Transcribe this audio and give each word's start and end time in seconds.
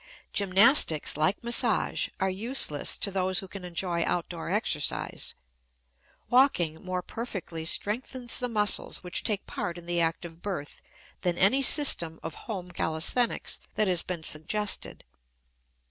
Gymnastics, 0.33 1.15
like 1.15 1.43
massage, 1.43 2.09
are 2.19 2.27
useless 2.27 2.97
to 2.97 3.11
those 3.11 3.37
who 3.37 3.47
can 3.47 3.63
enjoy 3.63 4.03
outdoor 4.03 4.49
exercise. 4.49 5.35
Walking 6.27 6.83
more 6.83 7.03
perfectly 7.03 7.65
strengthens 7.65 8.39
the 8.39 8.49
muscles 8.49 9.03
which 9.03 9.23
take 9.23 9.45
part 9.45 9.77
in 9.77 9.85
the 9.85 10.01
act 10.01 10.25
of 10.25 10.41
birth 10.41 10.81
than 11.21 11.37
any 11.37 11.61
system 11.61 12.19
of 12.23 12.33
"home 12.49 12.71
calisthenics" 12.71 13.59
that 13.75 13.87
has 13.87 14.01
been 14.01 14.23
suggested. 14.23 15.03